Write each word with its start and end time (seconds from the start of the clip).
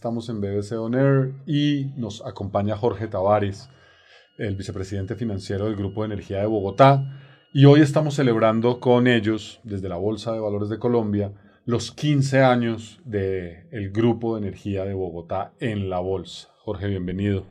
Estamos 0.00 0.30
en 0.30 0.40
BBC 0.40 0.72
On 0.78 0.94
Air 0.94 1.34
y 1.44 1.90
nos 1.94 2.24
acompaña 2.24 2.74
Jorge 2.74 3.06
Tavares, 3.06 3.68
el 4.38 4.56
vicepresidente 4.56 5.14
financiero 5.14 5.66
del 5.66 5.76
Grupo 5.76 6.00
de 6.00 6.14
Energía 6.14 6.38
de 6.38 6.46
Bogotá. 6.46 7.20
Y 7.52 7.66
hoy 7.66 7.82
estamos 7.82 8.14
celebrando 8.14 8.80
con 8.80 9.06
ellos, 9.06 9.60
desde 9.62 9.90
la 9.90 9.96
Bolsa 9.96 10.32
de 10.32 10.40
Valores 10.40 10.70
de 10.70 10.78
Colombia, 10.78 11.34
los 11.66 11.92
15 11.92 12.40
años 12.40 12.98
del 13.04 13.92
Grupo 13.92 14.36
de 14.36 14.48
Energía 14.48 14.86
de 14.86 14.94
Bogotá 14.94 15.52
en 15.60 15.90
la 15.90 15.98
Bolsa. 15.98 16.48
Jorge, 16.60 16.86
bienvenido. 16.86 17.44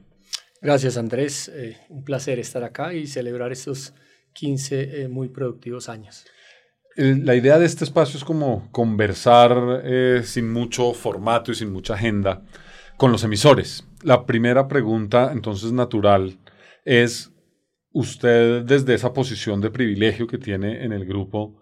Gracias, 0.59 0.97
Andrés. 0.97 1.51
Eh, 1.53 1.77
un 1.89 2.03
placer 2.03 2.39
estar 2.39 2.63
acá 2.63 2.95
y 2.95 3.05
celebrar 3.05 3.51
estos 3.51 3.93
15 4.33 5.03
eh, 5.03 5.07
muy 5.07 5.29
productivos 5.29 5.87
años. 5.87 6.25
La 6.95 7.35
idea 7.35 7.59
de 7.59 7.65
este 7.65 7.83
espacio 7.83 8.17
es 8.17 8.23
como 8.23 8.69
conversar 8.71 9.81
eh, 9.83 10.21
sin 10.25 10.51
mucho 10.51 10.93
formato 10.93 11.51
y 11.51 11.55
sin 11.55 11.71
mucha 11.71 11.93
agenda 11.93 12.41
con 12.97 13.11
los 13.11 13.23
emisores. 13.23 13.87
La 14.03 14.25
primera 14.25 14.67
pregunta, 14.67 15.31
entonces, 15.31 15.71
natural, 15.71 16.37
es 16.83 17.31
usted 17.91 18.63
desde 18.63 18.93
esa 18.93 19.13
posición 19.13 19.61
de 19.61 19.71
privilegio 19.71 20.27
que 20.27 20.37
tiene 20.37 20.83
en 20.83 20.91
el 20.91 21.05
grupo, 21.05 21.61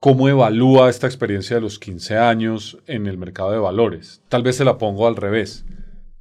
¿cómo 0.00 0.28
evalúa 0.28 0.90
esta 0.90 1.06
experiencia 1.06 1.56
de 1.56 1.62
los 1.62 1.78
15 1.78 2.16
años 2.16 2.78
en 2.86 3.06
el 3.06 3.18
mercado 3.18 3.52
de 3.52 3.58
valores? 3.58 4.22
Tal 4.28 4.42
vez 4.42 4.56
se 4.56 4.64
la 4.64 4.78
pongo 4.78 5.06
al 5.06 5.16
revés. 5.16 5.64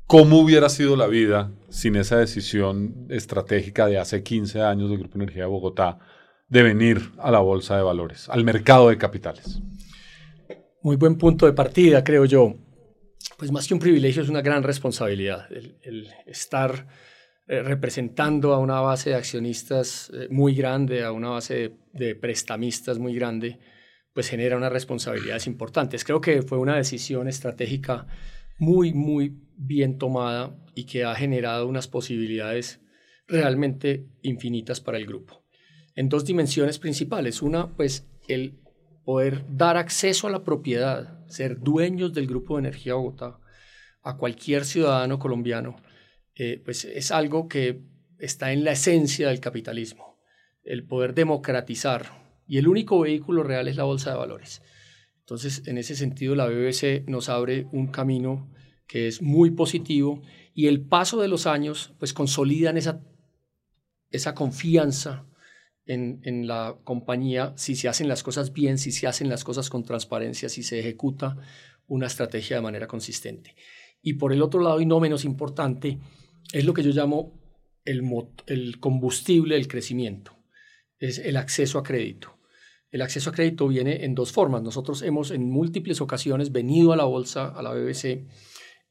¿Cómo 0.06 0.40
hubiera 0.40 0.70
sido 0.70 0.96
la 0.96 1.08
vida 1.08 1.52
sin 1.70 1.96
esa 1.96 2.18
decisión 2.18 3.08
estratégica 3.10 3.88
de 3.88 3.98
hace 3.98 4.24
15 4.24 4.62
años 4.62 4.90
del 4.90 5.00
Grupo 5.00 5.18
Energía 5.18 5.44
de 5.44 5.50
Bogotá 5.50 6.00
de 6.50 6.64
venir 6.64 7.12
a 7.18 7.32
la 7.32 7.40
bolsa 7.40 7.76
de 7.78 7.84
valores, 7.84 8.30
al 8.30 8.44
mercado 8.44 8.90
de 8.90 8.98
capitales? 8.98 9.62
Muy 10.82 10.96
buen 10.96 11.18
punto 11.18 11.46
de 11.46 11.54
partida, 11.54 12.04
creo 12.04 12.26
yo. 12.26 12.56
Pues 13.38 13.52
más 13.52 13.68
que 13.68 13.74
un 13.74 13.80
privilegio 13.80 14.22
es 14.22 14.30
una 14.30 14.42
gran 14.42 14.64
responsabilidad. 14.64 15.48
El, 15.52 16.10
estar 16.26 16.88
eh, 17.48 17.62
representando 17.62 18.54
a 18.54 18.60
una 18.60 18.80
base 18.80 19.12
de 19.12 19.16
accionistas 19.16 20.12
eh, 20.14 20.28
muy 20.30 20.56
grande, 20.56 21.04
a 21.04 21.12
una 21.12 21.30
base 21.30 21.74
de, 21.94 22.16
prestamistas 22.16 23.00
muy 23.00 23.14
grande, 23.16 23.60
pues 24.14 24.30
genera 24.30 24.58
unas 24.58 24.72
responsabilidades 24.72 25.48
importantes. 25.48 26.04
Creo 26.04 26.22
que 26.22 26.42
fue 26.42 26.58
una 26.58 26.78
decisión 26.78 27.28
estratégica 27.28 28.08
muy, 28.58 28.94
muy 28.94 29.38
bien 29.56 29.98
tomada 29.98 30.56
y 30.74 30.86
que 30.86 31.04
ha 31.04 31.16
generado 31.16 31.68
unas 31.68 31.88
posibilidades 31.88 32.82
realmente 33.28 34.08
infinitas 34.22 34.80
para 34.80 34.98
el 34.98 35.06
grupo. 35.06 35.47
En 35.98 36.10
dos 36.10 36.26
dimensiones 36.26 36.78
principales. 36.78 37.42
Una, 37.42 37.76
pues 37.76 38.08
el 38.28 38.60
poder 39.04 39.44
dar 39.50 39.78
acceso 39.78 40.28
a 40.28 40.30
la 40.30 40.44
propiedad, 40.44 41.26
ser 41.28 41.60
dueños 41.60 42.14
del 42.14 42.28
Grupo 42.28 42.56
de 42.56 42.60
Energía 42.60 42.94
Bogotá 42.94 43.40
a 44.04 44.16
cualquier 44.16 44.64
ciudadano 44.64 45.18
colombiano, 45.18 45.76
eh, 46.36 46.62
pues 46.64 46.86
es 46.86 47.12
algo 47.12 47.48
que 47.48 47.82
está 48.20 48.54
en 48.54 48.64
la 48.64 48.74
esencia 48.74 49.30
del 49.30 49.40
capitalismo. 49.40 50.20
El 50.62 50.86
poder 50.86 51.16
democratizar. 51.16 52.44
Y 52.46 52.60
el 52.60 52.68
único 52.68 53.00
vehículo 53.00 53.42
real 53.42 53.68
es 53.68 53.76
la 53.76 53.84
bolsa 53.84 54.12
de 54.12 54.18
valores. 54.18 54.62
Entonces, 55.22 55.64
en 55.66 55.80
ese 55.80 55.96
sentido, 55.96 56.36
la 56.36 56.46
BBC 56.46 57.08
nos 57.08 57.28
abre 57.28 57.68
un 57.72 57.88
camino 57.88 58.54
que 58.86 59.08
es 59.08 59.24
muy 59.24 59.50
positivo 59.50 60.22
y 60.54 60.68
el 60.68 60.86
paso 60.86 61.20
de 61.20 61.28
los 61.28 61.48
años 61.48 61.96
pues 61.98 62.14
consolidan 62.14 62.78
esa, 62.78 63.02
esa 64.12 64.36
confianza 64.36 65.27
en, 65.88 66.20
en, 66.24 66.48
la 66.48 66.78
compañía 66.84 67.54
si 67.56 67.76
se 67.76 67.88
hacen 67.88 68.08
las 68.08 68.24
cosas 68.24 68.54
bien, 68.54 68.78
si 68.78 68.92
se 68.92 69.08
hacen 69.08 69.30
las 69.30 69.44
cosas 69.44 69.70
con 69.70 69.84
transparencia, 69.84 70.50
si 70.50 70.64
se 70.64 70.80
ejecuta 70.80 71.38
una 71.88 72.08
estrategia 72.08 72.58
de 72.58 72.62
manera 72.62 72.88
consistente. 72.88 73.56
Y 74.02 74.14
por 74.14 74.34
el 74.34 74.42
otro 74.42 74.62
lado, 74.62 74.80
y 74.80 74.86
no 74.86 75.00
menos 75.00 75.26
importante, 75.26 76.00
es 76.54 76.66
lo 76.66 76.74
que 76.74 76.84
yo 76.84 76.92
llamo 76.92 77.34
el, 77.86 78.04
el 78.48 78.80
combustible 78.80 79.56
del 79.56 79.68
crecimiento, 79.68 80.38
es 81.00 81.20
el 81.20 81.38
acceso 81.38 81.80
a 81.80 81.84
crédito. 81.84 82.38
El 82.90 83.02
acceso 83.02 83.30
a 83.30 83.34
crédito 83.34 83.68
viene 83.68 84.06
en 84.06 84.16
dos 84.16 84.32
formas. 84.32 84.62
Nosotros 84.62 85.02
hemos 85.02 85.32
en 85.32 85.50
múltiples 85.50 86.00
ocasiones 86.00 86.52
venido 86.52 86.94
a 86.94 86.96
la 86.96 87.04
bolsa, 87.04 87.48
a 87.48 87.62
la 87.62 87.74
BBC, 87.74 88.26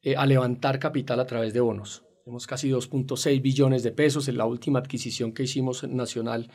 eh, 0.03 0.17
a 0.17 0.27
levantar 0.27 0.79
capital 0.79 1.19
a 1.21 1.27
través 1.27 1.55
de 1.55 1.61
bonos. 1.61 2.05
Tenemos 2.25 2.47
casi 2.47 2.69
2.6 2.69 3.41
billones 3.41 3.83
de 3.83 3.93
pesos. 3.93 4.29
En 4.29 4.37
la 4.37 4.45
última 4.45 4.81
adquisición 4.81 5.33
que 5.33 5.45
hicimos 5.45 5.85
nacional 5.89 6.51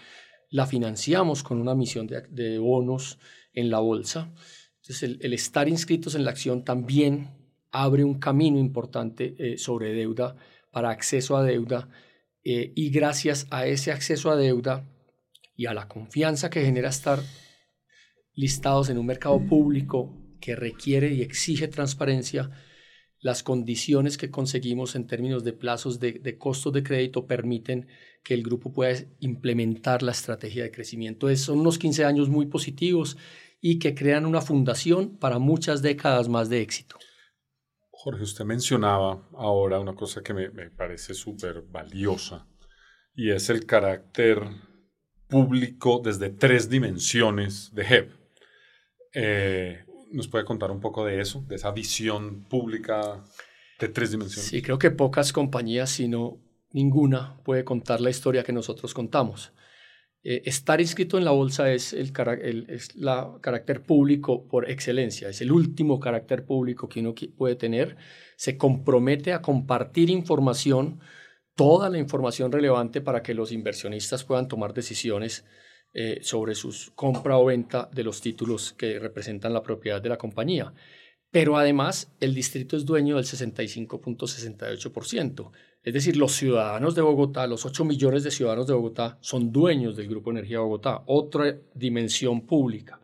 la 0.51 0.67
financiamos 0.67 1.41
con 1.41 1.59
una 1.59 1.71
emisión 1.71 2.07
de, 2.07 2.59
bonos 2.59 3.17
en 3.53 3.71
la 3.71 3.79
bolsa. 3.79 4.31
Entonces, 4.81 5.17
el, 5.19 5.33
estar 5.33 5.67
inscritos 5.67 6.13
en 6.13 6.25
la 6.25 6.31
acción 6.31 6.63
también 6.63 7.29
abre 7.71 8.03
un 8.03 8.19
camino 8.19 8.59
importante 8.59 9.35
eh, 9.39 9.57
sobre 9.57 9.93
deuda 9.93 10.35
para 10.69 10.89
acceso 10.89 11.37
a 11.37 11.43
deuda 11.43 11.89
eh, 12.43 12.73
y 12.75 12.89
gracias 12.89 13.47
a 13.49 13.65
ese 13.65 13.91
acceso 13.91 14.29
a 14.29 14.35
deuda 14.35 14.85
y 15.55 15.67
a 15.67 15.73
la 15.73 15.87
confianza 15.87 16.49
que 16.49 16.65
genera 16.65 16.89
estar 16.89 17.19
listados 18.33 18.89
en 18.89 18.97
un 18.97 19.05
mercado 19.05 19.39
público 19.39 20.13
que 20.41 20.55
requiere 20.55 21.13
y 21.13 21.21
exige 21.21 21.69
transparencia, 21.69 22.49
las 23.21 23.43
condiciones 23.43 24.17
que 24.17 24.31
conseguimos 24.31 24.95
en 24.95 25.05
términos 25.05 25.43
de 25.43 25.53
plazos 25.53 25.99
de, 25.99 26.37
costos 26.37 26.73
de 26.73 26.83
crédito 26.83 27.27
permiten 27.27 27.87
que 28.23 28.33
el 28.33 28.43
grupo 28.43 28.73
pueda 28.73 28.99
implementar 29.19 30.01
la 30.01 30.11
estrategia 30.11 30.63
de 30.63 30.71
crecimiento. 30.71 31.29
Es, 31.29 31.41
son 31.41 31.59
unos 31.59 31.77
15 31.77 32.03
años 32.03 32.29
muy 32.29 32.47
positivos 32.47 33.17
y 33.61 33.77
que 33.77 33.93
crean 33.93 34.25
una 34.25 34.41
fundación 34.41 35.17
para 35.17 35.37
muchas 35.37 35.83
décadas 35.83 36.27
más 36.29 36.49
de 36.49 36.61
éxito. 36.61 36.97
Jorge, 37.91 38.23
usted 38.23 38.43
mencionaba 38.43 39.29
ahora 39.33 39.79
una 39.79 39.93
cosa 39.93 40.23
que 40.23 40.33
me, 40.33 40.49
parece 40.71 41.13
súper 41.13 41.61
valiosa 41.61 42.47
y 43.13 43.29
es 43.29 43.51
el 43.51 43.67
carácter 43.67 44.41
público 45.27 46.01
desde 46.03 46.31
tres 46.31 46.67
dimensiones 46.69 47.71
de 47.75 47.83
HEP. 47.83 48.11
Eh, 49.13 49.85
¿Nos 50.11 50.27
puede 50.27 50.45
contar 50.45 50.71
un 50.71 50.79
poco 50.79 51.05
de 51.05 51.21
eso, 51.21 51.43
de 51.47 51.55
esa 51.55 51.71
visión 51.71 52.43
pública 52.43 53.23
de 53.79 53.87
tres 53.87 54.11
dimensiones? 54.11 54.49
Sí, 54.49 54.61
creo 54.61 54.77
que 54.77 54.91
pocas 54.91 55.31
compañías, 55.33 55.89
si 55.89 56.07
no 56.07 56.39
ninguna, 56.71 57.37
puede 57.43 57.63
contar 57.63 58.01
la 58.01 58.09
historia 58.09 58.43
que 58.43 58.53
nosotros 58.53 58.93
contamos. 58.93 59.51
Eh, 60.23 60.43
estar 60.45 60.79
inscrito 60.79 61.17
en 61.17 61.25
la 61.25 61.31
bolsa 61.31 61.71
es 61.71 61.93
el, 61.93 62.11
es 62.69 62.95
la 62.95 63.37
carácter 63.41 63.81
público 63.81 64.47
por 64.47 64.69
excelencia, 64.69 65.29
es 65.29 65.41
el 65.41 65.51
último 65.51 65.99
carácter 65.99 66.45
público 66.45 66.87
que 66.87 66.99
uno 66.99 67.15
puede 67.35 67.55
tener. 67.55 67.97
Se 68.35 68.57
compromete 68.57 69.33
a 69.33 69.41
compartir 69.41 70.09
información, 70.09 70.99
toda 71.55 71.89
la 71.89 71.97
información 71.97 72.51
relevante 72.51 73.01
para 73.01 73.23
que 73.23 73.33
los 73.33 73.51
inversionistas 73.51 74.23
puedan 74.23 74.47
tomar 74.47 74.73
decisiones 74.73 75.43
eh, 75.93 76.19
sobre 76.21 76.55
su 76.55 76.73
compra 76.95 77.37
o 77.37 77.45
venta 77.45 77.87
de 77.93 78.03
los 78.03 78.21
títulos 78.21 78.73
que 78.73 78.97
representan 78.97 79.53
la 79.53 79.61
propiedad 79.61 80.01
de 80.01 80.09
la 80.09 80.17
compañía. 80.17 80.73
Pero 81.31 81.57
además, 81.57 82.13
el 82.19 82.33
distrito 82.33 82.77
es 82.77 82.85
dueño 82.85 83.15
del 83.15 83.25
65.68%. 83.25 85.51
Es 85.83 85.93
decir, 85.93 86.17
los 86.17 86.33
ciudadanos 86.33 86.93
de 86.93 87.01
Bogotá, 87.01 87.47
los 87.47 87.65
8 87.65 87.85
millones 87.85 88.23
de 88.23 88.31
ciudadanos 88.31 88.67
de 88.67 88.73
Bogotá, 88.73 89.17
son 89.21 89.51
dueños 89.51 89.95
del 89.95 90.07
Grupo 90.07 90.31
Energía 90.31 90.59
Bogotá, 90.59 91.03
otra 91.07 91.57
dimensión 91.73 92.45
pública. 92.45 93.01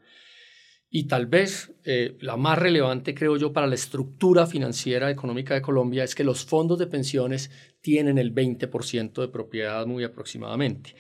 Y 0.89 1.07
tal 1.07 1.25
vez 1.25 1.73
eh, 1.83 2.17
la 2.21 2.37
más 2.37 2.57
relevante, 2.57 3.13
creo 3.13 3.35
yo, 3.35 3.51
para 3.51 3.67
la 3.67 3.75
estructura 3.75 4.45
financiera 4.45 5.11
económica 5.11 5.53
de 5.53 5.61
Colombia 5.61 6.03
es 6.03 6.15
que 6.15 6.23
los 6.23 6.45
fondos 6.45 6.79
de 6.79 6.87
pensiones 6.87 7.51
tienen 7.81 8.17
el 8.17 8.33
20% 8.33 9.21
de 9.21 9.27
propiedad 9.27 9.85
muy 9.85 10.03
aproximadamente. 10.03 10.95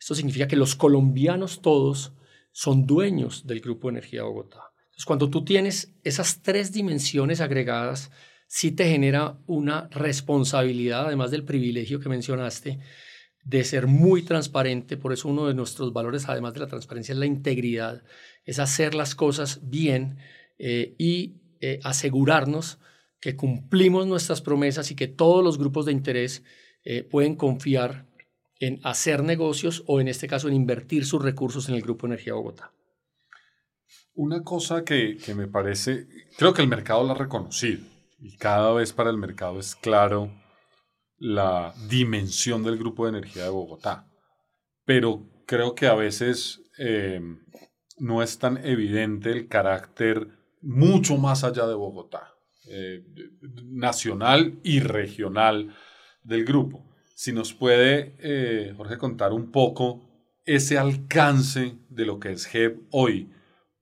Esto 0.00 0.14
significa 0.14 0.48
que 0.48 0.56
los 0.56 0.74
colombianos 0.74 1.60
todos 1.60 2.14
son 2.50 2.86
dueños 2.86 3.46
del 3.46 3.60
Grupo 3.60 3.90
Energía 3.90 4.22
Bogotá. 4.22 4.72
Entonces, 4.84 5.04
cuando 5.04 5.30
tú 5.30 5.44
tienes 5.44 5.94
esas 6.02 6.42
tres 6.42 6.72
dimensiones 6.72 7.40
agregadas, 7.40 8.10
sí 8.46 8.72
te 8.72 8.88
genera 8.90 9.38
una 9.46 9.88
responsabilidad, 9.92 11.06
además 11.06 11.30
del 11.30 11.44
privilegio 11.44 12.00
que 12.00 12.08
mencionaste, 12.08 12.80
de 13.44 13.64
ser 13.64 13.86
muy 13.86 14.22
transparente. 14.22 14.96
Por 14.96 15.12
eso 15.12 15.28
uno 15.28 15.46
de 15.46 15.54
nuestros 15.54 15.92
valores, 15.92 16.28
además 16.28 16.54
de 16.54 16.60
la 16.60 16.66
transparencia, 16.66 17.12
es 17.12 17.18
la 17.18 17.26
integridad, 17.26 18.02
es 18.44 18.58
hacer 18.58 18.94
las 18.94 19.14
cosas 19.14 19.60
bien 19.62 20.18
eh, 20.58 20.94
y 20.98 21.36
eh, 21.60 21.78
asegurarnos 21.84 22.78
que 23.20 23.36
cumplimos 23.36 24.06
nuestras 24.06 24.40
promesas 24.40 24.90
y 24.90 24.96
que 24.96 25.08
todos 25.08 25.44
los 25.44 25.58
grupos 25.58 25.86
de 25.86 25.92
interés 25.92 26.42
eh, 26.84 27.02
pueden 27.02 27.36
confiar 27.36 28.09
en 28.60 28.78
hacer 28.84 29.24
negocios 29.24 29.82
o 29.86 30.00
en 30.00 30.08
este 30.08 30.28
caso 30.28 30.46
en 30.46 30.54
invertir 30.54 31.06
sus 31.06 31.22
recursos 31.22 31.68
en 31.68 31.74
el 31.74 31.82
Grupo 31.82 32.06
Energía 32.06 32.34
Bogotá. 32.34 32.72
Una 34.14 34.42
cosa 34.42 34.84
que, 34.84 35.18
me 35.34 35.48
parece, 35.48 36.06
creo 36.36 36.52
que 36.52 36.60
el 36.62 36.68
mercado 36.68 37.02
lo 37.02 37.12
ha 37.12 37.16
reconocido 37.16 37.80
y 38.18 38.36
cada 38.36 38.72
vez 38.72 38.92
para 38.92 39.10
el 39.10 39.16
mercado 39.16 39.58
es 39.58 39.74
claro 39.74 40.30
la 41.16 41.74
dimensión 41.88 42.62
del 42.62 42.76
Grupo 42.76 43.04
de 43.04 43.18
Energía 43.18 43.44
de 43.44 43.50
Bogotá, 43.50 44.06
pero 44.84 45.26
creo 45.46 45.74
que 45.74 45.86
a 45.86 45.94
veces 45.94 46.60
eh, 46.78 47.20
no 47.98 48.22
es 48.22 48.38
tan 48.38 48.58
evidente 48.64 49.30
el 49.30 49.48
carácter 49.48 50.28
mucho 50.60 51.16
más 51.16 51.44
allá 51.44 51.66
de 51.66 51.74
Bogotá. 51.74 52.26
eh, 52.72 53.02
nacional 53.64 54.60
y 54.62 54.78
regional 54.80 55.74
del 56.22 56.44
grupo. 56.44 56.89
Si 57.22 57.34
nos 57.34 57.52
puede, 57.52 58.16
eh, 58.20 58.72
Jorge, 58.74 58.96
contar 58.96 59.34
un 59.34 59.52
poco 59.52 60.00
ese 60.46 60.78
alcance 60.78 61.76
de 61.90 62.06
lo 62.06 62.18
que 62.18 62.32
es 62.32 62.46
GEP 62.46 62.78
hoy, 62.92 63.30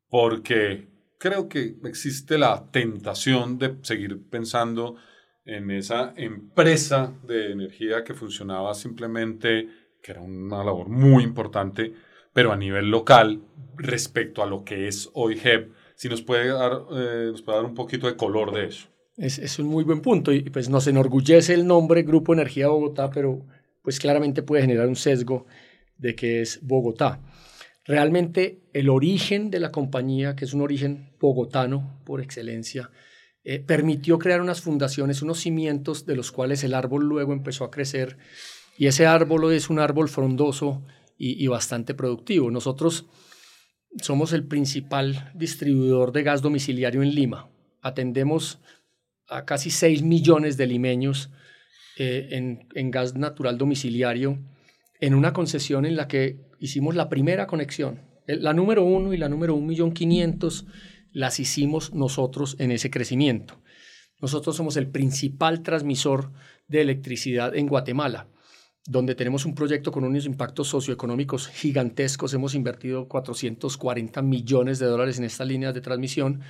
porque 0.08 0.88
creo 1.20 1.48
que 1.48 1.76
existe 1.84 2.36
la 2.36 2.68
tentación 2.72 3.56
de 3.56 3.76
seguir 3.82 4.28
pensando 4.28 4.96
en 5.44 5.70
esa 5.70 6.14
empresa 6.16 7.14
de 7.22 7.52
energía 7.52 8.02
que 8.02 8.12
funcionaba 8.12 8.74
simplemente, 8.74 9.68
que 10.02 10.10
era 10.10 10.20
una 10.20 10.64
labor 10.64 10.88
muy 10.88 11.22
importante, 11.22 11.94
pero 12.32 12.50
a 12.50 12.56
nivel 12.56 12.90
local 12.90 13.40
respecto 13.76 14.42
a 14.42 14.46
lo 14.46 14.64
que 14.64 14.88
es 14.88 15.10
hoy 15.14 15.36
GEP. 15.36 15.72
Si 15.94 16.08
nos 16.08 16.22
puede 16.22 16.48
dar, 16.48 16.72
eh, 16.90 17.28
nos 17.30 17.42
puede 17.42 17.58
dar 17.58 17.66
un 17.66 17.76
poquito 17.76 18.08
de 18.08 18.16
color 18.16 18.52
de 18.52 18.64
eso. 18.64 18.88
Es, 19.18 19.38
es, 19.38 19.58
un 19.58 19.66
muy 19.66 19.84
buen 19.84 20.00
punto 20.00 20.32
y 20.32 20.42
pues 20.42 20.68
nos 20.68 20.86
enorgullece 20.86 21.52
el 21.52 21.66
nombre 21.66 22.02
Grupo 22.04 22.32
Energía 22.32 22.68
Bogotá, 22.68 23.10
pero 23.10 23.44
pues 23.82 23.98
claramente 23.98 24.42
puede 24.42 24.62
generar 24.62 24.86
un 24.86 24.96
sesgo 24.96 25.46
de 25.96 26.14
que 26.14 26.40
es 26.40 26.60
Bogotá. 26.62 27.20
Realmente 27.84 28.60
el 28.74 28.90
origen 28.90 29.50
de 29.50 29.60
la 29.60 29.72
compañía, 29.72 30.36
que 30.36 30.44
es 30.44 30.52
un 30.52 30.60
origen 30.60 31.16
bogotano 31.18 32.02
por 32.04 32.20
excelencia, 32.20 32.90
eh, 33.44 33.60
permitió 33.60 34.18
crear 34.18 34.42
unas 34.42 34.60
fundaciones, 34.60 35.22
unos 35.22 35.40
cimientos 35.40 36.04
de 36.04 36.14
los 36.14 36.30
cuales 36.30 36.62
el 36.64 36.74
árbol 36.74 37.06
luego 37.06 37.32
empezó 37.32 37.64
a 37.64 37.70
crecer 37.70 38.18
y 38.76 38.88
ese 38.88 39.06
árbol 39.06 39.50
es 39.54 39.70
un 39.70 39.78
árbol 39.78 40.10
frondoso 40.10 40.84
y, 41.16 41.42
y 41.42 41.46
bastante 41.46 41.94
productivo. 41.94 42.50
Nosotros 42.50 43.06
somos 44.02 44.34
el 44.34 44.46
principal 44.46 45.32
distribuidor 45.34 46.12
de 46.12 46.24
gas 46.24 46.42
domiciliario 46.42 47.02
en 47.02 47.14
Lima. 47.14 47.48
Atendemos 47.80 48.60
a 49.28 49.44
casi 49.44 49.70
6 49.70 50.02
millones 50.02 50.56
de 50.56 50.66
limeños 50.66 51.30
eh, 51.98 52.28
en, 52.74 52.90
gas 52.90 53.14
natural 53.14 53.58
domiciliario 53.58 54.38
en 55.00 55.14
una 55.14 55.32
concesión 55.32 55.84
en 55.84 55.96
la 55.96 56.08
que 56.08 56.38
hicimos 56.60 56.94
la 56.94 57.08
primera 57.08 57.46
conexión. 57.46 58.00
La 58.26 58.52
número 58.52 58.84
uno 58.84 59.12
y 59.12 59.16
la 59.16 59.28
número 59.28 59.54
un 59.54 59.66
millón 59.66 59.92
quinientos 59.92 60.66
las 61.12 61.40
hicimos 61.40 61.94
nosotros 61.94 62.56
en 62.58 62.72
ese 62.72 62.90
crecimiento. 62.90 63.60
Nosotros 64.20 64.56
somos 64.56 64.76
el 64.76 64.88
principal 64.88 65.62
transmisor 65.62 66.32
de 66.66 66.82
electricidad 66.82 67.54
en 67.54 67.66
Guatemala, 67.66 68.28
donde 68.86 69.14
tenemos 69.14 69.44
un 69.44 69.54
proyecto 69.54 69.92
con 69.92 70.04
unos 70.04 70.26
impactos 70.26 70.68
socioeconómicos 70.68 71.48
gigantescos. 71.48 72.34
Hemos 72.34 72.54
invertido 72.54 73.08
440 73.08 74.22
millones 74.22 74.78
de 74.78 74.86
dólares 74.86 75.18
en 75.18 75.24
estas 75.24 75.46
líneas 75.46 75.74
de 75.74 75.80
transmisión 75.80 76.42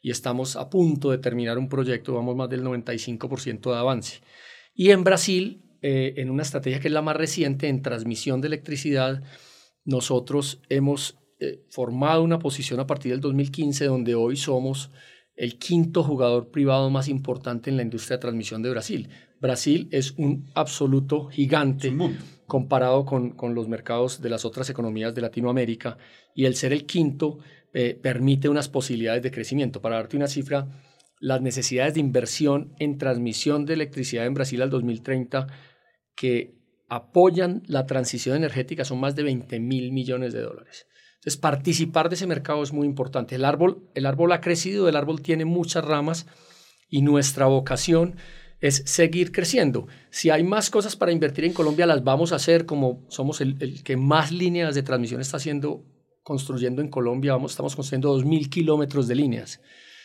y 0.00 0.10
estamos 0.10 0.56
a 0.56 0.70
punto 0.70 1.10
de 1.10 1.18
terminar 1.18 1.58
un 1.58 1.68
proyecto, 1.68 2.14
vamos 2.14 2.36
más 2.36 2.48
del 2.48 2.62
95% 2.62 3.70
de 3.72 3.76
avance. 3.76 4.20
Y 4.74 4.90
en 4.90 5.04
Brasil, 5.04 5.62
eh, 5.82 6.14
en 6.16 6.30
una 6.30 6.42
estrategia 6.42 6.80
que 6.80 6.88
es 6.88 6.94
la 6.94 7.02
más 7.02 7.16
reciente 7.16 7.68
en 7.68 7.82
transmisión 7.82 8.40
de 8.40 8.48
electricidad, 8.48 9.22
nosotros 9.84 10.60
hemos 10.68 11.18
eh, 11.38 11.64
formado 11.70 12.22
una 12.22 12.38
posición 12.38 12.80
a 12.80 12.86
partir 12.86 13.12
del 13.12 13.20
2015 13.20 13.86
donde 13.86 14.14
hoy 14.14 14.36
somos 14.36 14.90
el 15.36 15.58
quinto 15.58 16.02
jugador 16.02 16.50
privado 16.50 16.88
más 16.90 17.08
importante 17.08 17.70
en 17.70 17.76
la 17.76 17.82
industria 17.82 18.16
de 18.16 18.22
transmisión 18.22 18.62
de 18.62 18.70
Brasil. 18.70 19.08
Brasil 19.40 19.88
es 19.92 20.12
un 20.12 20.50
absoluto 20.54 21.26
gigante 21.26 21.94
comparado 22.46 23.04
con, 23.04 23.30
con, 23.30 23.54
los 23.54 23.68
mercados 23.68 24.22
de 24.22 24.30
las 24.30 24.46
otras 24.46 24.70
economías 24.70 25.14
de 25.14 25.20
Latinoamérica 25.20 25.98
y 26.34 26.46
el 26.46 26.54
ser 26.54 26.72
el 26.72 26.86
quinto 26.86 27.38
eh, 27.78 27.92
permite 27.92 28.48
unas 28.48 28.70
posibilidades 28.70 29.22
de 29.22 29.30
crecimiento. 29.30 29.82
Para 29.82 29.96
darte 29.96 30.16
una 30.16 30.28
cifra, 30.28 30.66
las 31.20 31.42
necesidades 31.42 31.92
de 31.92 32.00
inversión 32.00 32.72
en 32.78 32.96
transmisión 32.96 33.66
de 33.66 33.74
electricidad 33.74 34.24
en 34.24 34.32
Brasil 34.32 34.62
al 34.62 34.70
2030 34.70 35.46
que 36.14 36.56
apoyan 36.88 37.64
la 37.66 37.84
transición 37.84 38.34
energética 38.34 38.86
son 38.86 38.98
más 38.98 39.14
de 39.14 39.24
20 39.24 39.60
mil 39.60 39.92
millones 39.92 40.32
de 40.32 40.40
dólares. 40.40 40.86
Entonces, 41.16 41.36
participar 41.36 42.08
de 42.08 42.14
ese 42.14 42.26
mercado 42.26 42.62
es 42.62 42.72
muy 42.72 42.86
importante. 42.86 43.34
El 43.34 43.44
árbol, 43.44 43.90
el 43.94 44.06
árbol 44.06 44.32
ha 44.32 44.40
crecido, 44.40 44.88
el 44.88 44.96
árbol 44.96 45.20
tiene 45.20 45.44
muchas 45.44 45.84
ramas 45.84 46.26
y 46.88 47.02
nuestra 47.02 47.44
vocación 47.44 48.16
es 48.60 48.84
seguir 48.86 49.32
creciendo. 49.32 49.86
Si 50.08 50.30
hay 50.30 50.44
más 50.44 50.70
cosas 50.70 50.96
para 50.96 51.12
invertir 51.12 51.44
en 51.44 51.52
Colombia, 51.52 51.84
las 51.84 52.02
vamos 52.02 52.32
a 52.32 52.36
hacer 52.36 52.64
como 52.64 53.04
somos 53.10 53.42
el, 53.42 53.58
el 53.60 53.84
que 53.84 53.98
más 53.98 54.32
líneas 54.32 54.74
de 54.74 54.82
transmisión 54.82 55.20
está 55.20 55.36
haciendo 55.36 55.84
construyendo 56.26 56.82
en 56.82 56.88
Colombia, 56.88 57.38
estamos 57.46 57.76
construyendo 57.76 58.18
2.000 58.18 58.48
kilómetros 58.48 59.06
de 59.06 59.14
líneas. 59.14 59.60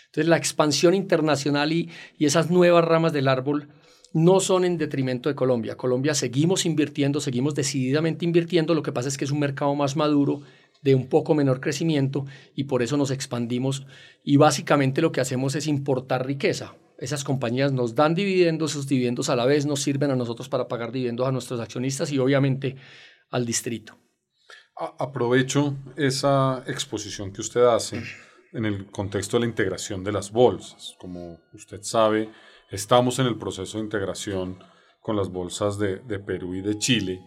Entonces, 0.05 0.29
la 0.29 0.37
expansión 0.37 0.93
internacional 0.93 1.73
y, 1.73 1.89
y 2.15 2.25
esas 2.25 2.51
nuevas 2.51 2.85
ramas 2.85 3.11
del 3.11 3.27
árbol 3.27 3.69
no 4.13 4.39
son 4.39 4.63
en 4.63 4.77
detrimento 4.77 5.29
de 5.29 5.35
Colombia. 5.35 5.77
Colombia 5.77 6.13
seguimos 6.13 6.67
invirtiendo, 6.67 7.21
seguimos 7.21 7.55
decididamente 7.55 8.23
invirtiendo, 8.23 8.75
lo 8.75 8.83
que 8.83 8.91
pasa 8.91 9.07
es 9.09 9.17
que 9.17 9.25
es 9.25 9.31
un 9.31 9.39
mercado 9.39 9.73
más 9.73 9.95
maduro, 9.95 10.43
de 10.83 10.93
un 10.93 11.07
poco 11.07 11.33
menor 11.33 11.59
crecimiento 11.59 12.25
y 12.55 12.65
por 12.65 12.83
eso 12.83 12.97
nos 12.97 13.09
expandimos 13.09 13.87
y 14.23 14.37
básicamente 14.37 15.01
lo 15.01 15.11
que 15.11 15.21
hacemos 15.21 15.55
es 15.55 15.65
importar 15.65 16.27
riqueza. 16.27 16.75
Esas 16.99 17.23
compañías 17.23 17.71
nos 17.71 17.95
dan 17.95 18.13
dividendos, 18.13 18.71
esos 18.71 18.87
dividendos 18.87 19.29
a 19.29 19.35
la 19.35 19.45
vez 19.45 19.65
nos 19.65 19.81
sirven 19.81 20.11
a 20.11 20.15
nosotros 20.15 20.49
para 20.49 20.67
pagar 20.67 20.91
dividendos 20.91 21.27
a 21.27 21.31
nuestros 21.31 21.59
accionistas 21.59 22.11
y 22.11 22.19
obviamente 22.19 22.75
al 23.31 23.45
distrito 23.45 23.97
aprovecho 24.75 25.75
esa 25.95 26.63
exposición 26.67 27.31
que 27.31 27.41
usted 27.41 27.63
hace 27.63 28.01
en 28.53 28.65
el 28.65 28.87
contexto 28.87 29.37
de 29.37 29.41
la 29.41 29.49
integración 29.49 30.03
de 30.03 30.11
las 30.11 30.31
bolsas. 30.31 30.95
Como 30.99 31.39
usted 31.53 31.81
sabe, 31.83 32.31
estamos 32.69 33.19
en 33.19 33.27
el 33.27 33.37
proceso 33.37 33.77
de 33.77 33.83
integración 33.83 34.59
con 35.01 35.15
las 35.15 35.29
bolsas 35.29 35.77
de, 35.77 35.97
Perú 36.19 36.55
y 36.55 36.61
de 36.61 36.77
Chile. 36.77 37.21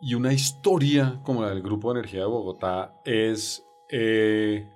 Y 0.00 0.14
una 0.14 0.32
historia 0.32 1.20
como 1.24 1.42
la 1.42 1.50
del 1.50 1.62
Grupo 1.62 1.92
de 1.92 2.00
Energía 2.00 2.20
de 2.20 2.26
Bogotá 2.26 2.94
es 3.04 3.64
eh, 3.90 4.68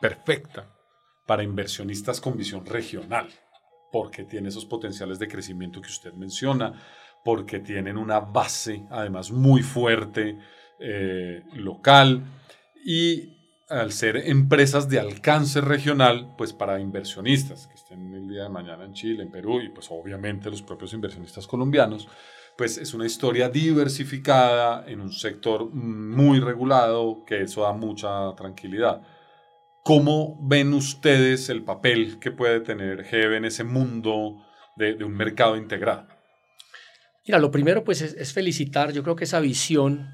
perfecta 0.00 0.74
para 1.26 1.42
inversionistas 1.42 2.20
con 2.20 2.36
visión 2.36 2.66
regional, 2.66 3.28
porque 3.92 4.24
tiene 4.24 4.48
esos 4.48 4.66
potenciales 4.66 5.18
de 5.18 5.28
crecimiento 5.28 5.80
que 5.80 5.88
usted 5.88 6.12
menciona, 6.12 6.82
porque 7.24 7.58
tienen 7.58 7.96
una 7.96 8.20
base 8.20 8.84
además 8.90 9.30
muy 9.30 9.62
fuerte 9.62 10.38
eh, 10.78 11.42
local 11.54 12.22
y 12.84 13.36
al 13.68 13.92
ser 13.92 14.16
empresas 14.16 14.88
de 14.88 14.98
alcance 14.98 15.60
regional, 15.60 16.34
pues 16.36 16.52
para 16.52 16.80
inversionistas 16.80 17.68
que 17.68 17.74
estén 17.74 18.12
el 18.14 18.28
día 18.28 18.42
de 18.44 18.48
mañana 18.48 18.84
en 18.84 18.92
Chile, 18.92 19.22
en 19.22 19.30
Perú 19.30 19.60
y 19.60 19.68
pues 19.68 19.86
obviamente 19.90 20.50
los 20.50 20.62
propios 20.62 20.92
inversionistas 20.92 21.46
colombianos, 21.46 22.08
pues 22.56 22.78
es 22.78 22.92
una 22.94 23.06
historia 23.06 23.48
diversificada 23.48 24.84
en 24.86 25.00
un 25.00 25.12
sector 25.12 25.70
muy 25.72 26.40
regulado 26.40 27.24
que 27.24 27.42
eso 27.42 27.62
da 27.62 27.72
mucha 27.72 28.34
tranquilidad. 28.34 29.02
¿Cómo 29.84 30.36
ven 30.42 30.74
ustedes 30.74 31.48
el 31.48 31.62
papel 31.62 32.18
que 32.18 32.32
puede 32.32 32.60
tener 32.60 33.04
GEB 33.04 33.34
en 33.34 33.44
ese 33.46 33.64
mundo 33.64 34.44
de, 34.76 35.02
un 35.04 35.12
mercado 35.12 35.56
integrado? 35.56 36.06
Mira, 37.30 37.38
lo 37.38 37.52
primero 37.52 37.84
pues 37.84 38.02
es 38.02 38.32
felicitar, 38.32 38.92
yo 38.92 39.04
creo 39.04 39.14
que 39.14 39.22
esa 39.22 39.38
visión 39.38 40.10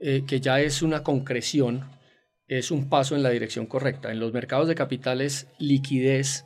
eh, 0.00 0.24
que 0.26 0.40
ya 0.40 0.58
es 0.58 0.82
una 0.82 1.04
concreción, 1.04 1.88
es 2.48 2.72
un 2.72 2.88
paso 2.88 3.14
en 3.14 3.22
la 3.22 3.30
dirección 3.30 3.66
correcta. 3.66 4.10
En 4.10 4.18
los 4.18 4.32
mercados 4.32 4.66
de 4.66 4.74
capitales, 4.74 5.46
liquidez 5.60 6.44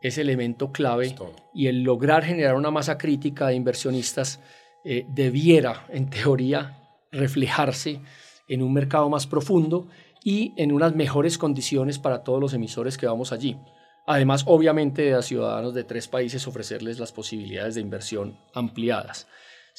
es 0.00 0.16
elemento 0.16 0.72
clave 0.72 1.14
y 1.52 1.66
el 1.66 1.82
lograr 1.82 2.24
generar 2.24 2.54
una 2.54 2.70
masa 2.70 2.96
crítica 2.96 3.48
de 3.48 3.56
inversionistas 3.56 4.40
eh, 4.86 5.04
debiera, 5.10 5.84
en 5.90 6.08
teoría, 6.08 6.78
reflejarse 7.12 8.00
en 8.48 8.62
un 8.62 8.72
mercado 8.72 9.10
más 9.10 9.26
profundo 9.26 9.86
y 10.24 10.54
en 10.56 10.72
unas 10.72 10.94
mejores 10.94 11.36
condiciones 11.36 11.98
para 11.98 12.24
todos 12.24 12.40
los 12.40 12.54
emisores 12.54 12.96
que 12.96 13.06
vamos 13.06 13.32
allí. 13.32 13.58
Además, 14.06 14.44
obviamente, 14.46 15.12
a 15.12 15.20
ciudadanos 15.20 15.74
de 15.74 15.84
tres 15.84 16.08
países 16.08 16.48
ofrecerles 16.48 16.98
las 16.98 17.12
posibilidades 17.12 17.74
de 17.74 17.82
inversión 17.82 18.38
ampliadas. 18.54 19.28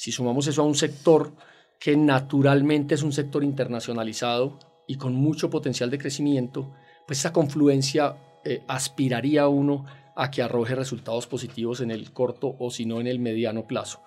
Si 0.00 0.12
sumamos 0.12 0.46
eso 0.46 0.62
a 0.62 0.64
un 0.64 0.76
sector 0.76 1.34
que 1.78 1.94
naturalmente 1.94 2.94
es 2.94 3.02
un 3.02 3.12
sector 3.12 3.44
internacionalizado 3.44 4.58
y 4.86 4.94
con 4.94 5.12
mucho 5.12 5.50
potencial 5.50 5.90
de 5.90 5.98
crecimiento, 5.98 6.72
pues 7.06 7.18
esa 7.18 7.34
confluencia 7.34 8.16
eh, 8.42 8.62
aspiraría 8.66 9.42
a 9.42 9.48
uno 9.48 9.84
a 10.16 10.30
que 10.30 10.40
arroje 10.40 10.74
resultados 10.74 11.26
positivos 11.26 11.82
en 11.82 11.90
el 11.90 12.14
corto 12.14 12.56
o 12.58 12.70
si 12.70 12.86
no 12.86 12.98
en 12.98 13.08
el 13.08 13.18
mediano 13.18 13.66
plazo. 13.66 14.02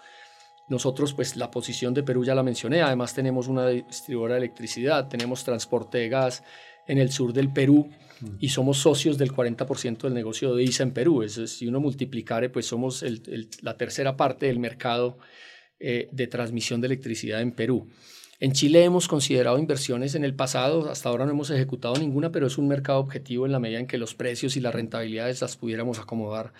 Nosotros, 0.68 1.14
pues 1.14 1.36
la 1.36 1.52
posición 1.52 1.94
de 1.94 2.02
Perú 2.02 2.26
ya 2.26 2.34
la 2.34 2.42
mencioné, 2.42 2.82
además 2.82 3.14
tenemos 3.14 3.48
una 3.48 3.68
distribuidora 3.68 4.34
de 4.34 4.40
electricidad, 4.40 5.10
tenemos 5.10 5.44
transporte 5.44 6.00
de 6.00 6.10
gas 6.10 6.44
en 6.88 6.98
el 6.98 7.12
sur 7.12 7.34
del 7.34 7.54
Perú 7.54 7.88
y 8.40 8.50
somos 8.50 8.80
socios 8.80 9.20
del 9.20 9.32
40% 9.32 10.02
del 10.02 10.16
negocio 10.16 10.56
de 10.56 10.64
ISA 10.64 10.82
en 10.82 10.92
Perú. 10.92 11.22
Es, 11.22 11.36
si 11.56 11.68
uno 11.68 11.80
multiplicare, 11.80 12.50
pues 12.50 12.66
somos 12.66 13.06
la 13.62 13.78
tercera 13.78 14.18
parte 14.18 14.48
del 14.48 14.58
mercado 14.58 15.20
eh, 15.86 16.08
de 16.14 16.28
transmisión 16.28 16.80
de 16.80 16.88
electricidad 16.88 17.42
en 17.42 17.52
Perú. 17.52 17.90
En 18.40 18.54
Chile 18.54 18.86
hemos 18.86 19.10
considerado 19.10 19.60
inversiones 19.60 20.16
en 20.16 20.24
el 20.24 20.34
pasado, 20.34 20.90
hasta 20.90 21.10
ahora 21.10 21.26
no 21.26 21.32
hemos 21.32 21.50
ejecutado 21.50 21.98
ninguna, 21.98 22.32
pero 22.32 22.48
es 22.48 22.58
un 22.58 22.70
mercado 22.70 23.00
objetivo 23.00 23.46
en 23.46 23.52
la 23.52 23.60
medida 23.60 23.80
en 23.80 23.88
que 23.88 23.98
los 23.98 24.16
precios 24.16 24.56
y 24.56 24.62
las 24.62 24.74
rentabilidades 24.74 25.42
las 25.42 25.58
pudiéramos 25.58 26.00
acomodar 26.00 26.54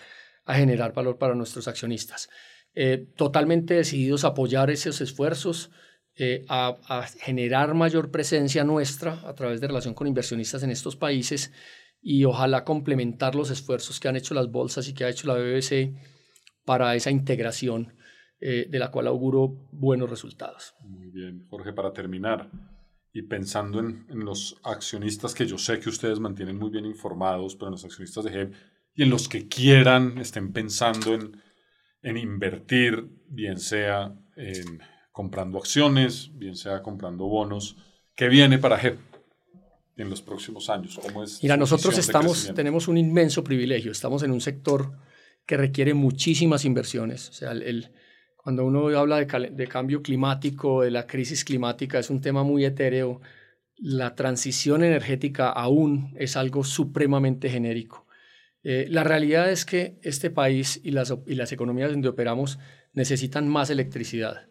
a 0.44 0.56
generar 0.56 0.92
valor 0.92 1.16
para 1.16 1.34
nuestros 1.34 1.68
accionistas. 1.68 2.28
Eh, 2.74 3.06
totalmente 3.16 3.72
decididos 3.72 4.24
a 4.24 4.28
apoyar 4.28 4.70
esos 4.70 5.00
esfuerzos, 5.00 5.70
eh, 6.16 6.44
a, 6.50 6.76
a, 6.86 7.06
generar 7.06 7.72
mayor 7.72 8.10
presencia 8.10 8.62
nuestra 8.62 9.26
a 9.26 9.34
través 9.34 9.62
de 9.62 9.68
relación 9.68 9.94
con 9.94 10.06
inversionistas 10.06 10.62
en 10.64 10.70
estos 10.70 10.96
países 10.96 11.50
y 12.02 12.26
ojalá 12.26 12.62
complementar 12.64 13.34
los 13.34 13.48
esfuerzos 13.50 14.00
que 14.00 14.08
han 14.08 14.16
hecho 14.16 14.34
las 14.34 14.50
bolsas 14.50 14.86
y 14.86 14.92
que 14.92 15.06
ha 15.06 15.08
hecho 15.08 15.26
la 15.26 15.34
BBC 15.34 15.94
para 16.66 16.94
esa 16.94 17.10
integración 17.10 17.94
eh, 18.40 18.66
de 18.68 18.78
la 18.78 18.90
cual 18.90 19.06
auguro 19.06 19.68
buenos 19.72 20.10
resultados. 20.10 20.74
Muy 20.80 21.10
bien, 21.10 21.46
Jorge, 21.48 21.72
para 21.72 21.92
terminar, 21.92 22.50
y 23.12 23.22
pensando 23.22 23.80
en, 23.80 24.06
en, 24.08 24.24
los 24.24 24.60
accionistas 24.64 25.34
que 25.34 25.46
yo 25.46 25.56
sé 25.56 25.78
que 25.78 25.88
ustedes 25.88 26.18
mantienen 26.18 26.58
muy 26.58 26.70
bien 26.70 26.84
informados, 26.84 27.54
pero 27.54 27.68
en 27.68 27.72
los 27.72 27.84
accionistas 27.84 28.24
de 28.24 28.30
GEM 28.30 28.52
y 28.94 29.02
en 29.04 29.10
los 29.10 29.28
que 29.28 29.48
quieran, 29.48 30.18
estén 30.18 30.52
pensando 30.52 31.14
en, 31.14 31.40
en 32.02 32.16
invertir, 32.16 33.08
bien 33.28 33.58
sea 33.58 34.14
en 34.36 34.80
comprando 35.12 35.58
acciones, 35.58 36.30
bien 36.36 36.56
sea 36.56 36.82
comprando 36.82 37.26
bonos, 37.26 37.76
¿qué 38.14 38.28
viene 38.28 38.58
para 38.58 38.78
GEM? 38.78 38.98
en 39.96 40.10
los 40.10 40.22
próximos 40.22 40.70
años? 40.70 40.98
¿Cómo 41.00 41.22
es 41.22 41.42
Mira, 41.42 41.56
nosotros 41.56 41.96
estamos, 41.98 42.52
tenemos 42.54 42.88
un 42.88 42.98
inmenso 42.98 43.44
privilegio. 43.44 43.92
Estamos 43.92 44.22
en 44.22 44.30
un 44.30 44.40
sector 44.40 44.92
que 45.46 45.56
requiere 45.56 45.94
muchísimas 45.94 46.64
inversiones. 46.64 47.28
O 47.28 47.32
sea, 47.32 47.52
el, 47.52 47.92
cuando 48.44 48.66
uno 48.66 48.88
habla 48.98 49.24
de, 49.24 49.50
de, 49.52 49.66
cambio 49.66 50.02
climático, 50.02 50.82
de 50.82 50.90
la 50.90 51.06
crisis 51.06 51.46
climática, 51.46 51.98
es 51.98 52.10
un 52.10 52.20
tema 52.20 52.44
muy 52.44 52.66
etéreo. 52.66 53.22
La 53.78 54.14
transición 54.14 54.84
energética 54.84 55.48
aún 55.48 56.14
es 56.18 56.36
algo 56.36 56.62
supremamente 56.62 57.48
genérico. 57.48 58.06
Eh, 58.62 58.86
la 58.90 59.02
realidad 59.02 59.50
es 59.50 59.64
que 59.64 59.98
este 60.02 60.28
país 60.28 60.78
y 60.84 60.90
las, 60.90 61.14
y 61.26 61.36
las 61.36 61.52
economías 61.52 61.90
donde 61.90 62.08
operamos 62.08 62.58
necesitan 62.92 63.48
más 63.48 63.70
electricidad, 63.70 64.46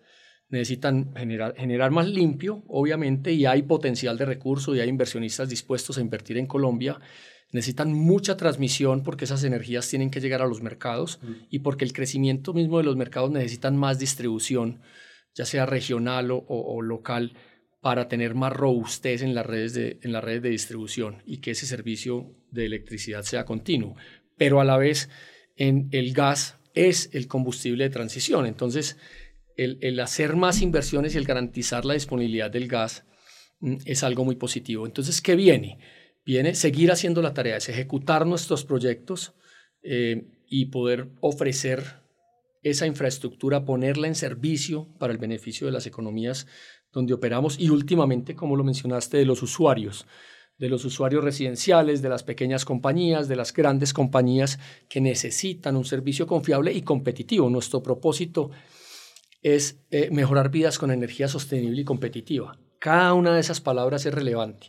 necesitan 0.50 1.14
generar, 1.16 1.54
generar 1.56 1.92
más 1.92 2.08
limpio, 2.08 2.64
obviamente, 2.68 3.32
y 3.32 3.46
hay 3.46 3.62
potencial 3.62 4.18
de 4.18 4.26
recursos 4.26 4.76
y 4.76 4.80
hay 4.80 4.90
inversionistas 4.90 5.50
dispuestos 5.50 6.00
a 6.00 6.02
invertir 6.02 6.40
en 6.40 6.48
Colombia, 6.48 7.00
necesitan 7.54 7.94
mucha 7.94 8.36
transmisión 8.36 9.04
porque 9.04 9.26
esas 9.26 9.44
energías 9.44 9.88
tienen 9.88 10.10
que 10.10 10.20
llegar 10.20 10.42
a 10.42 10.48
los 10.48 10.62
mercados 10.62 11.20
mm. 11.22 11.32
y 11.52 11.60
porque 11.60 11.86
el 11.86 11.94
crecimiento 11.94 12.54
mismo 12.54 12.80
de 12.80 12.84
los 12.84 12.98
mercados 12.98 13.32
necesitan 13.32 13.78
más 13.78 14.00
distribución, 14.00 14.82
ya 15.36 15.46
sea 15.46 15.66
regional 15.66 16.32
o, 16.32 16.44
o, 16.48 16.82
local, 16.82 17.34
para 17.80 18.08
tener 18.08 18.34
más 18.34 18.52
robustez 18.52 19.22
en 19.22 19.36
las, 19.36 19.46
redes 19.46 19.74
de, 19.74 20.00
en 20.02 20.12
las 20.12 20.24
redes 20.24 20.42
de 20.42 20.50
distribución 20.50 21.22
y 21.26 21.38
que 21.38 21.52
ese 21.52 21.68
servicio 21.68 22.36
de 22.50 22.66
electricidad 22.66 23.22
sea 23.24 23.46
continuo. 23.46 23.96
Pero 24.36 24.60
a 24.60 24.66
la 24.66 24.78
vez, 24.78 25.10
en 25.56 25.90
el 25.92 26.14
gas 26.14 26.58
es 26.74 27.10
el 27.14 27.28
combustible 27.28 27.84
de 27.84 27.90
transición. 27.92 28.48
Entonces, 28.48 28.98
el, 29.58 29.78
el 29.82 30.00
hacer 30.00 30.36
más 30.36 30.62
inversiones 30.62 31.14
y 31.14 31.20
el 31.20 31.26
garantizar 31.26 31.86
la 31.86 31.94
disponibilidad 31.94 32.50
del 32.50 32.68
gas 32.68 33.06
mm, 33.60 33.76
es 33.86 34.04
algo 34.04 34.26
muy 34.26 34.38
positivo. 34.38 34.88
Entonces, 34.88 35.22
¿qué 35.22 35.36
viene? 35.36 35.78
Viene 36.26 36.56
seguir 36.56 36.92
haciendo 36.92 37.22
la 37.22 37.34
tarea, 37.34 37.58
es 37.58 37.70
ejecutar 37.70 38.26
nuestros 38.26 38.64
proyectos 38.64 39.34
eh, 39.82 40.26
y 40.48 40.66
poder 40.66 41.10
ofrecer 41.20 42.02
esa 42.62 42.88
infraestructura, 42.88 43.66
ponerla 43.66 44.08
en 44.08 44.16
servicio 44.16 44.88
para 44.98 45.12
el 45.12 45.20
beneficio 45.20 45.68
de 45.68 45.74
las 45.74 45.86
economías 45.86 46.48
donde 46.94 47.14
operamos 47.14 47.60
y 47.60 47.70
últimamente, 47.70 48.36
como 48.36 48.56
lo 48.56 48.64
mencionaste, 48.64 49.18
de 49.18 49.26
los 49.26 49.44
usuarios, 49.44 50.06
de 50.58 50.70
los 50.70 50.86
usuarios 50.86 51.24
residenciales, 51.24 52.02
de 52.02 52.10
las 52.10 52.24
pequeñas 52.24 52.64
compañías, 52.64 53.28
de 53.28 53.36
las 53.36 53.52
grandes 53.52 53.94
compañías 53.94 54.60
que 54.88 55.02
necesitan 55.02 55.76
un 55.76 55.84
servicio 55.84 56.28
confiable 56.28 56.72
y 56.72 56.84
competitivo. 56.84 57.50
Nuestro 57.50 57.84
propósito 57.84 58.52
es 59.42 59.84
eh, 59.92 60.10
mejorar 60.12 60.50
vidas 60.50 60.78
con 60.78 60.92
energía 60.92 61.28
sostenible 61.28 61.82
y 61.82 61.86
competitiva. 61.86 62.58
Cada 62.80 63.14
una 63.14 63.34
de 63.34 63.42
esas 63.42 63.60
palabras 63.60 64.06
es 64.06 64.14
relevante 64.14 64.68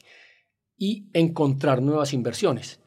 y 0.84 1.08
encontrar 1.14 1.80
nuevas 1.80 2.12
inversiones. 2.12 2.78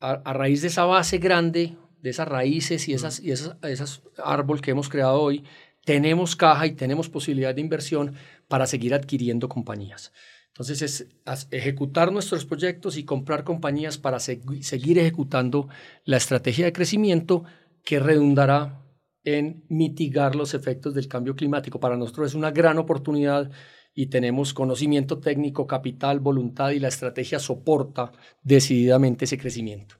A, 0.00 0.32
raíz 0.32 0.62
de 0.62 0.68
esa 0.68 0.86
base 0.86 1.18
grande, 1.18 1.76
de 2.00 2.08
esas 2.08 2.26
raíces 2.26 2.88
y 2.88 2.94
esas, 2.94 3.20
y 3.20 3.30
esas, 3.30 3.56
esas 3.62 4.02
árboles 4.24 4.62
que 4.62 4.70
hemos 4.70 4.88
creado 4.88 5.20
hoy, 5.20 5.44
tenemos 5.84 6.34
caja 6.34 6.66
y 6.66 6.72
tenemos 6.72 7.10
posibilidad 7.10 7.54
de 7.54 7.60
inversión 7.60 8.14
para 8.48 8.66
seguir 8.66 8.94
adquiriendo 8.94 9.50
compañías. 9.50 10.12
Entonces 10.46 10.80
es 10.80 11.46
ejecutar 11.50 12.10
nuestros 12.10 12.46
proyectos 12.46 12.96
y 12.96 13.04
comprar 13.04 13.44
compañías 13.44 13.98
para 13.98 14.18
seguir 14.18 14.98
ejecutando 14.98 15.68
la 16.06 16.16
estrategia 16.16 16.64
de 16.64 16.72
crecimiento 16.72 17.44
que 17.84 18.00
redundará 18.00 18.82
en 19.24 19.64
mitigar 19.68 20.34
los 20.34 20.54
efectos 20.54 20.94
del 20.94 21.06
cambio 21.06 21.36
climático. 21.36 21.78
Para 21.80 21.98
nosotros 21.98 22.28
es 22.28 22.34
una 22.34 22.50
gran 22.50 22.78
oportunidad 22.78 23.50
y 23.94 24.06
tenemos 24.06 24.54
conocimiento 24.54 25.18
técnico, 25.18 25.66
capital, 25.66 26.20
voluntad 26.20 26.70
y 26.70 26.78
la 26.78 26.88
estrategia 26.88 27.38
soporta 27.38 28.12
decididamente 28.42 29.24
ese 29.24 29.38
crecimiento. 29.38 29.96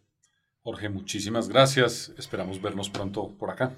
Jorge, 0.62 0.88
muchísimas 0.88 1.48
gracias. 1.48 2.12
Esperamos 2.18 2.60
vernos 2.60 2.90
pronto 2.90 3.36
por 3.38 3.50
acá. 3.50 3.76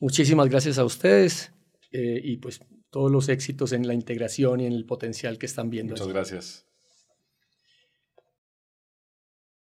Muchísimas 0.00 0.48
gracias 0.48 0.78
a 0.78 0.84
ustedes 0.84 1.52
eh, 1.92 2.20
y 2.22 2.38
pues 2.38 2.60
todos 2.90 3.10
los 3.10 3.28
éxitos 3.28 3.72
en 3.72 3.86
la 3.86 3.94
integración 3.94 4.60
y 4.60 4.66
en 4.66 4.72
el 4.72 4.84
potencial 4.84 5.38
que 5.38 5.46
están 5.46 5.70
viendo. 5.70 5.92
Muchas 5.92 6.08
gracias. 6.08 6.66